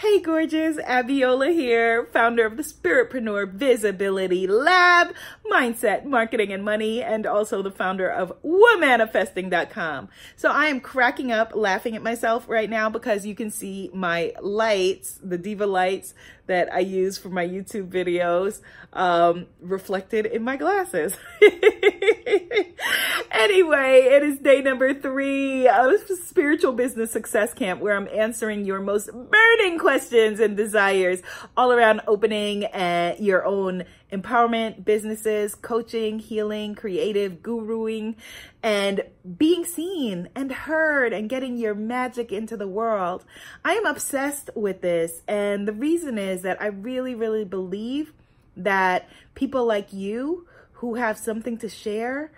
[0.00, 5.12] Hey gorgeous, Abiola here, founder of the Spiritpreneur Visibility Lab,
[5.50, 10.08] Mindset, Marketing and Money, and also the founder of Womanifesting.com.
[10.36, 14.34] So I am cracking up, laughing at myself right now because you can see my
[14.40, 16.14] lights, the Diva lights
[16.46, 18.60] that I use for my YouTube videos,
[18.92, 21.16] um, reflected in my glasses.
[23.30, 25.92] anyway, it is day number three of
[26.24, 31.22] Spiritual Business Success Camp where I'm answering your most burning questions and desires
[31.56, 38.16] all around opening uh, your own empowerment businesses, coaching, healing, creative, guruing,
[38.62, 39.02] and
[39.36, 43.24] being seen and heard and getting your magic into the world.
[43.64, 45.22] I am obsessed with this.
[45.26, 48.12] And the reason is that I really, really believe
[48.56, 50.46] that people like you
[50.78, 52.30] who have something to share,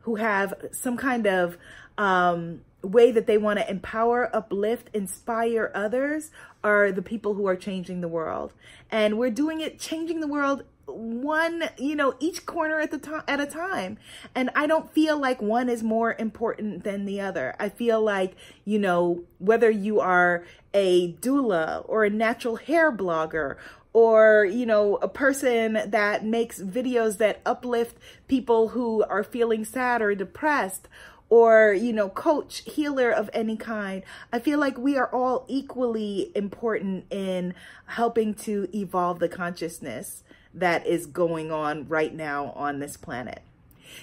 [0.00, 1.56] who have some kind of
[1.98, 6.30] um, way that they want to empower, uplift, inspire others
[6.62, 8.52] are the people who are changing the world.
[8.90, 13.22] And we're doing it, changing the world one, you know, each corner at the time
[13.26, 13.98] at a time.
[14.34, 17.56] And I don't feel like one is more important than the other.
[17.58, 23.56] I feel like, you know, whether you are a doula or a natural hair blogger
[23.96, 27.96] or you know a person that makes videos that uplift
[28.28, 30.86] people who are feeling sad or depressed
[31.28, 34.04] or, you know, coach, healer of any kind.
[34.32, 37.52] I feel like we are all equally important in
[37.86, 40.22] helping to evolve the consciousness
[40.54, 43.42] that is going on right now on this planet.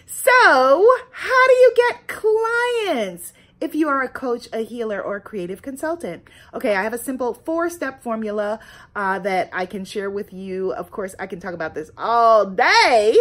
[0.06, 0.32] So,
[1.12, 3.32] how do you get clients?
[3.64, 6.28] If you are a coach, a healer, or a creative consultant.
[6.54, 8.60] Okay, I have a simple four step formula
[8.94, 10.74] uh, that I can share with you.
[10.74, 13.18] Of course, I can talk about this all day.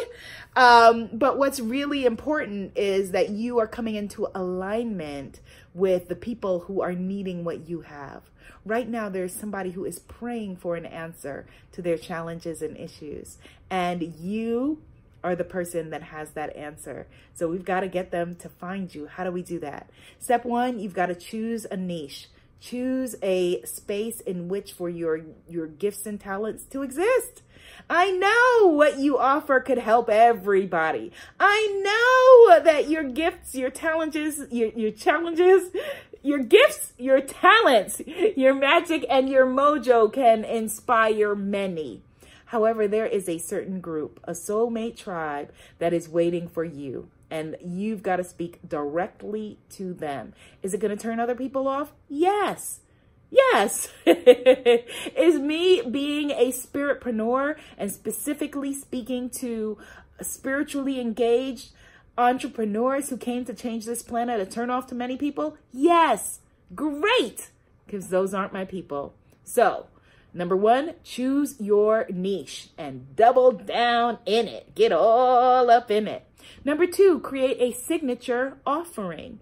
[0.56, 5.38] Um, but what's really important is that you are coming into alignment
[5.74, 8.22] with the people who are needing what you have.
[8.64, 13.38] Right now, there's somebody who is praying for an answer to their challenges and issues.
[13.70, 14.82] And you
[15.24, 17.06] are the person that has that answer.
[17.34, 19.06] So we've got to get them to find you.
[19.06, 19.90] How do we do that?
[20.18, 22.28] Step one, you've got to choose a niche.
[22.60, 27.42] Choose a space in which for your, your gifts and talents to exist.
[27.90, 31.12] I know what you offer could help everybody.
[31.40, 35.70] I know that your gifts, your challenges, your, your challenges,
[36.22, 38.00] your gifts, your talents,
[38.36, 42.02] your magic, and your mojo can inspire many.
[42.52, 47.08] However, there is a certain group, a soulmate tribe that is waiting for you.
[47.30, 50.35] And you've got to speak directly to them.
[50.62, 51.92] Is it going to turn other people off?
[52.11, 52.80] Yes.
[53.30, 53.89] Yes.
[54.05, 59.79] is me being a spiritpreneur and specifically speaking to
[60.20, 61.70] spiritually engaged
[62.18, 65.57] entrepreneurs who came to change this planet a turn off to many people?
[65.73, 66.41] Yes.
[66.74, 67.48] Great.
[67.86, 69.14] Because those aren't my people.
[69.42, 69.86] So
[70.34, 74.74] Number one, choose your niche and double down in it.
[74.74, 76.24] Get all up in it.
[76.64, 79.40] Number two, create a signature offering.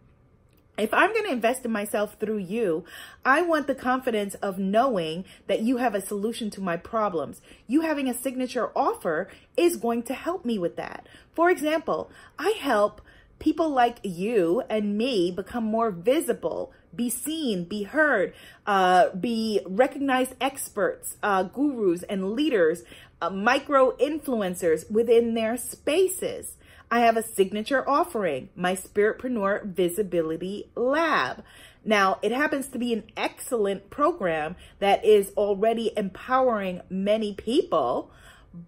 [0.77, 2.85] If I'm going to invest in myself through you,
[3.23, 7.43] I want the confidence of knowing that you have a solution to my problems.
[7.67, 9.29] You having a signature offer
[9.59, 11.07] is going to help me with that.
[11.35, 13.03] For example, I help
[13.39, 18.35] people like you and me become more visible, be seen, be heard,
[18.67, 22.83] uh, be recognized experts, uh, gurus, and leaders,
[23.23, 26.57] uh, micro influencers within their spaces.
[26.91, 31.45] I have a signature offering, my Spiritpreneur Visibility Lab.
[31.85, 38.11] Now, it happens to be an excellent program that is already empowering many people,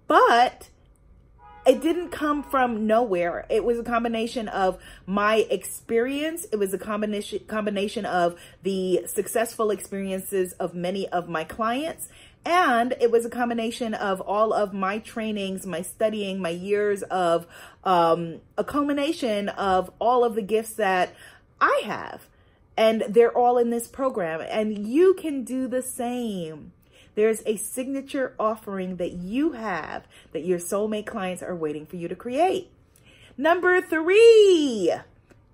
[0.07, 0.69] but
[1.65, 3.47] it didn't come from nowhere.
[3.49, 6.47] It was a combination of my experience.
[6.51, 12.09] It was a combination combination of the successful experiences of many of my clients.
[12.45, 17.47] And it was a combination of all of my trainings, my studying, my years of
[17.85, 21.15] um, a culmination of all of the gifts that
[21.61, 22.27] I have.
[22.77, 24.41] And they're all in this program.
[24.41, 26.73] And you can do the same.
[27.15, 32.09] There's a signature offering that you have that your soulmate clients are waiting for you
[32.09, 32.71] to create.
[33.37, 34.93] Number three,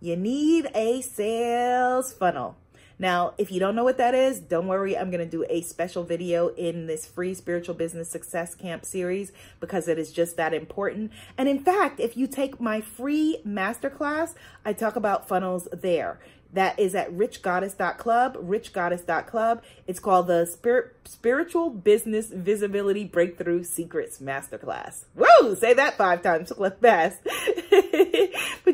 [0.01, 2.57] you need a sales funnel.
[2.99, 4.97] Now, if you don't know what that is, don't worry.
[4.97, 9.33] I'm going to do a special video in this free spiritual business success camp series
[9.61, 11.13] because it is just that important.
[11.37, 14.35] And in fact, if you take my free masterclass,
[14.65, 16.19] I talk about funnels there.
[16.53, 19.63] That is at richgoddess.club, richgoddess.club.
[19.87, 25.05] It's called the Spirit, Spiritual Business Visibility Breakthrough Secrets Masterclass.
[25.15, 26.51] Whoa, say that five times
[26.81, 27.19] fast.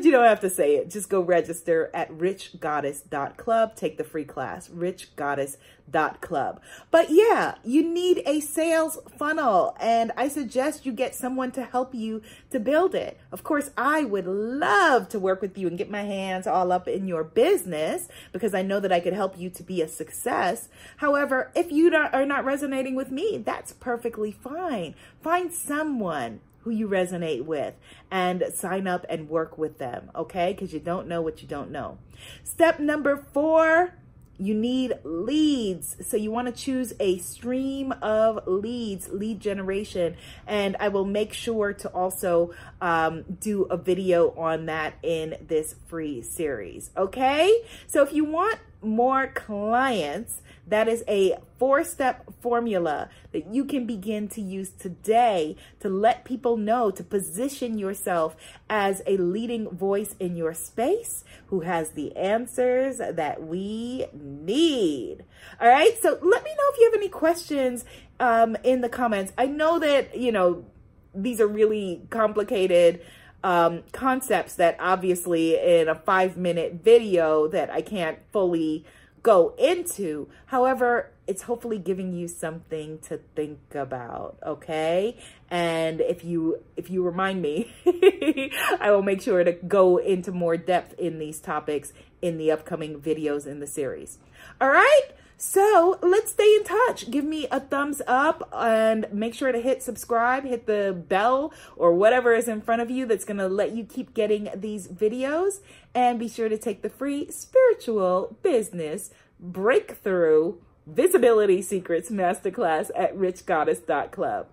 [0.05, 0.89] You don't have to say it.
[0.89, 3.75] Just go register at richgoddess.club.
[3.75, 5.57] Take the free class, richgoddess.club.
[5.91, 11.95] But yeah, you need a sales funnel and I suggest you get someone to help
[11.95, 12.21] you
[12.51, 13.19] to build it.
[13.31, 16.87] Of course, I would love to work with you and get my hands all up
[16.87, 20.69] in your business because I know that I could help you to be a success.
[20.97, 24.95] However, if you are not resonating with me, that's perfectly fine.
[25.21, 27.75] Find someone who you resonate with
[28.09, 30.51] and sign up and work with them, okay?
[30.51, 31.99] Because you don't know what you don't know.
[32.43, 33.93] Step number four,
[34.37, 35.95] you need leads.
[36.07, 40.15] So you want to choose a stream of leads, lead generation.
[40.47, 45.75] And I will make sure to also um, do a video on that in this
[45.87, 46.91] free series.
[46.97, 47.63] Okay.
[47.87, 53.85] So if you want more clients, that is a four step formula that you can
[53.85, 58.35] begin to use today to let people know to position yourself
[58.69, 65.23] as a leading voice in your space who has the answers that we need.
[65.59, 65.93] All right.
[66.01, 67.85] So let me know if you have any questions
[68.19, 69.33] um, in the comments.
[69.37, 70.65] I know that, you know,
[71.13, 73.01] these are really complicated
[73.43, 78.85] um, concepts that obviously in a five minute video that I can't fully
[79.25, 80.29] go into.
[80.47, 85.17] However, it's hopefully giving you something to think about, okay?
[85.49, 87.71] And if you if you remind me,
[88.79, 91.91] I will make sure to go into more depth in these topics
[92.21, 94.19] in the upcoming videos in the series.
[94.61, 95.03] All right?
[95.37, 97.11] So let's stay in touch.
[97.11, 101.93] Give me a thumbs up and make sure to hit subscribe, hit the bell or
[101.93, 105.59] whatever is in front of you that's going to let you keep getting these videos.
[105.93, 110.55] And be sure to take the free spiritual business breakthrough
[110.87, 114.47] visibility secrets masterclass at richgoddess.club.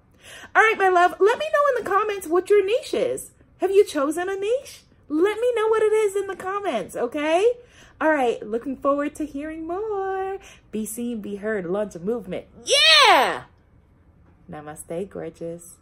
[0.55, 3.32] All right, my love, let me know in the comments what your niche is.
[3.58, 4.82] Have you chosen a niche?
[5.08, 7.52] Let me know what it is in the comments, okay?
[8.02, 10.38] All right, looking forward to hearing more.
[10.72, 12.46] Be seen, be heard, launch a movement.
[12.64, 13.44] Yeah!
[14.50, 15.76] Namaste, gorgeous.